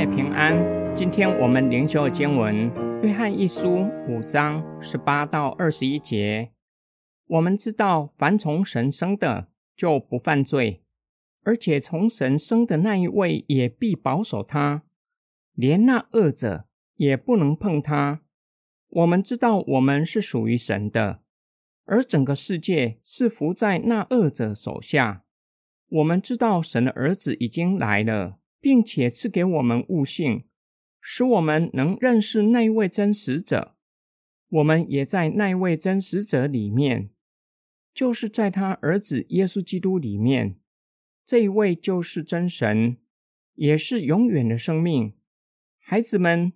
[0.00, 0.56] 妹平安。
[0.94, 2.70] 今天我们灵修的经文
[3.02, 6.52] 《约翰一书》五章十八到二十一节。
[7.26, 10.80] 我们知道，凡从神生的，就不犯罪；
[11.42, 14.84] 而且从神生的那一位，也必保守他，
[15.52, 16.64] 连那恶者
[16.96, 18.22] 也不能碰他。
[18.88, 21.20] 我们知道，我们是属于神的，
[21.84, 25.24] 而整个世界是伏在那恶者手下。
[25.90, 28.38] 我们知道，神的儿子已经来了。
[28.60, 30.44] 并且赐给我们悟性，
[31.00, 33.76] 使我们能认识那位真实者。
[34.48, 37.10] 我们也在那位真实者里面，
[37.94, 40.58] 就是在他儿子耶稣基督里面。
[41.24, 42.98] 这一位就是真神，
[43.54, 45.14] 也是永远的生命。
[45.78, 46.52] 孩子们，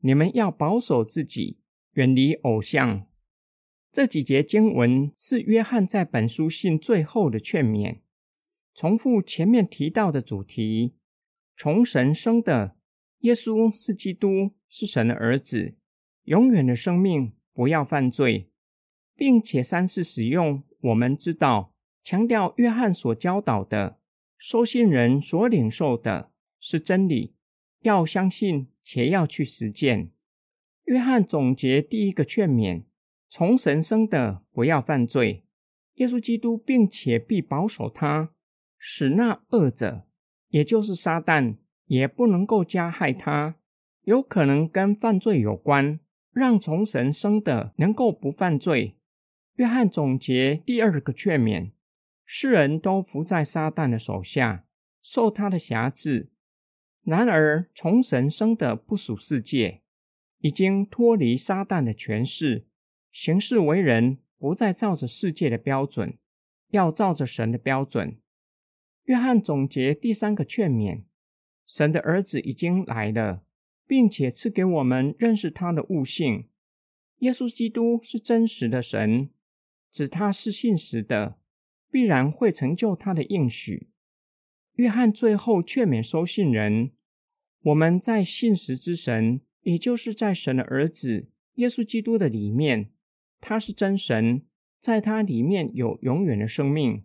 [0.00, 1.60] 你们要保守自己，
[1.92, 3.06] 远离偶像。
[3.92, 8.00] 这几节经文是约翰在本书信最后的劝勉，
[8.74, 10.96] 重复前面提到的主题。
[11.56, 12.76] 从神生的
[13.20, 15.76] 耶稣是基督，是神的儿子，
[16.24, 18.50] 永远的生命，不要犯罪，
[19.14, 21.72] 并且三次使用“我们知道”，
[22.04, 23.98] 强调约翰所教导的，
[24.36, 27.34] 收信人所领受的是真理，
[27.80, 30.10] 要相信且要去实践。
[30.84, 32.84] 约翰总结第一个劝勉：
[33.28, 35.46] 从神生的不要犯罪，
[35.94, 38.34] 耶稣基督，并且必保守他，
[38.76, 40.06] 使那恶者。
[40.48, 43.56] 也就是撒旦也不能够加害他，
[44.02, 46.00] 有可能跟犯罪有关，
[46.32, 48.96] 让从神生的能够不犯罪。
[49.56, 51.72] 约翰总结第二个劝勉：
[52.24, 54.66] 世人都服在撒旦的手下，
[55.00, 56.30] 受他的辖制。
[57.02, 59.82] 然而从神生的不属世界，
[60.40, 62.66] 已经脱离撒旦的权势，
[63.12, 66.18] 行事为人不再照着世界的标准，
[66.70, 68.18] 要照着神的标准。
[69.06, 71.04] 约翰总结第三个劝勉：
[71.64, 73.44] 神的儿子已经来了，
[73.86, 76.48] 并且赐给我们认识他的悟性。
[77.18, 79.30] 耶稣基督是真实的神，
[79.92, 81.38] 指他是信实的，
[81.88, 83.90] 必然会成就他的应许。
[84.74, 86.90] 约翰最后劝勉收信人：
[87.62, 92.90] 我们在信实之神，也就是在神的儿子耶稣基督的里面，
[93.40, 94.42] 他是真神，
[94.80, 97.04] 在他里面有永远的生命。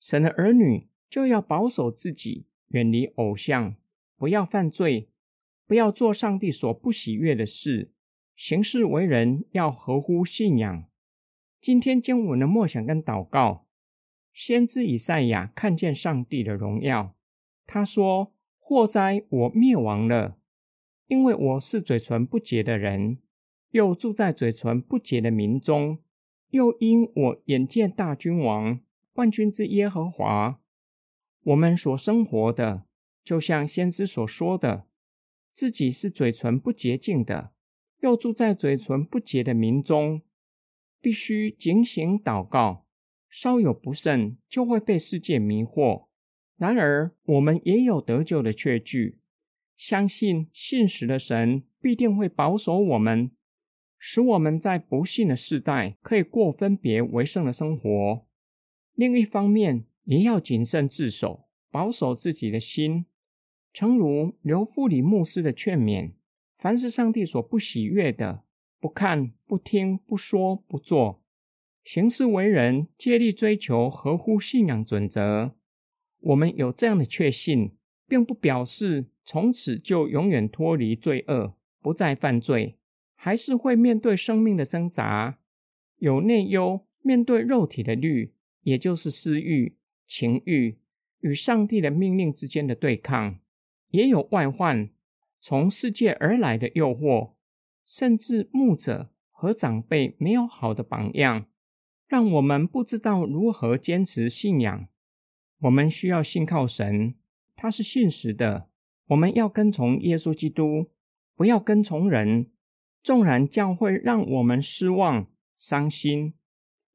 [0.00, 0.88] 神的儿女。
[1.08, 3.76] 就要保守自己，远离偶像，
[4.16, 5.08] 不要犯罪，
[5.66, 7.92] 不要做上帝所不喜悦的事，
[8.34, 10.84] 行事为人要合乎信仰。
[11.60, 13.66] 今天经文的默想跟祷告，
[14.32, 17.16] 先知以赛亚看见上帝的荣耀，
[17.66, 20.38] 他说：“祸哉，我灭亡了，
[21.06, 23.18] 因为我是嘴唇不洁的人，
[23.70, 25.98] 又住在嘴唇不洁的民中，
[26.50, 28.80] 又因我眼见大君王，
[29.14, 30.60] 万军之耶和华。”
[31.46, 32.86] 我们所生活的，
[33.22, 34.88] 就像先知所说的，
[35.52, 37.52] 自己是嘴唇不洁净的，
[38.00, 40.22] 又住在嘴唇不洁的民中，
[41.00, 42.84] 必须警醒祷告，
[43.28, 46.08] 稍有不慎就会被世界迷惑。
[46.56, 49.20] 然而，我们也有得救的确据，
[49.76, 53.30] 相信信实的神必定会保守我们，
[53.96, 58.26] 使我们在不幸的世代可以过分别为圣的生活。
[58.94, 63.06] 另一方面，也要谨慎自守，保守自己的心，
[63.72, 66.12] 诚如刘富里牧师的劝勉：
[66.56, 68.44] 凡是上帝所不喜悦的，
[68.80, 71.22] 不看、不听、不说、不做，
[71.82, 75.56] 行事为人，竭力追求合乎信仰准则。
[76.20, 77.76] 我们有这样的确信，
[78.08, 82.78] 并不表示从此就永远脱离罪恶，不再犯罪，
[83.16, 85.38] 还是会面对生命的挣扎，
[85.98, 89.76] 有内忧，面对肉体的律，也就是私欲。
[90.06, 90.78] 情欲
[91.20, 93.40] 与上帝的命令之间的对抗，
[93.90, 94.90] 也有外患，
[95.40, 97.32] 从世界而来的诱惑，
[97.84, 101.46] 甚至牧者和长辈没有好的榜样，
[102.06, 104.88] 让我们不知道如何坚持信仰。
[105.60, 107.14] 我们需要信靠神，
[107.54, 108.68] 他是信实的。
[109.08, 110.90] 我们要跟从耶稣基督，
[111.34, 112.50] 不要跟从人。
[113.02, 116.34] 纵然教会让我们失望、伤心。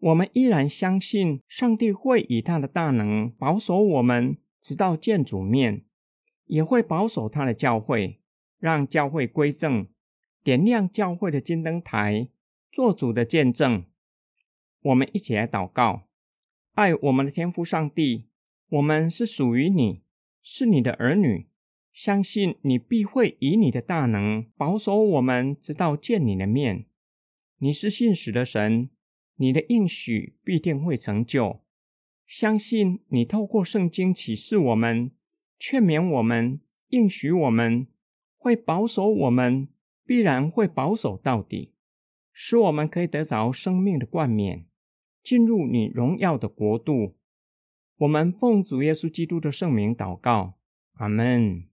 [0.00, 5.84] 我们依然相信上帝会以他的大能保守我们，直到见主面，
[6.46, 8.18] 也会保守他的教会，
[8.58, 9.86] 让教会归正，
[10.42, 12.28] 点亮教会的金灯台，
[12.72, 13.84] 做主的见证。
[14.80, 16.08] 我们一起来祷告：
[16.72, 18.30] 爱我们的天父上帝，
[18.70, 20.00] 我们是属于你，
[20.40, 21.50] 是你的儿女，
[21.92, 26.86] 相信你必会以你的大能保守我们，直到见你的面。
[27.58, 28.88] 你是信实的神。
[29.40, 31.62] 你的应许必定会成就，
[32.26, 35.12] 相信你透过圣经启示我们、
[35.58, 37.86] 劝勉我们、应许我们，
[38.36, 39.68] 会保守我们，
[40.04, 41.72] 必然会保守到底，
[42.34, 44.66] 使我们可以得着生命的冠冕，
[45.22, 47.16] 进入你荣耀的国度。
[47.96, 50.58] 我们奉主耶稣基督的圣名祷告，
[50.96, 51.64] 阿门。